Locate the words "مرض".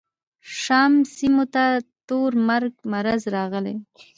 2.91-3.21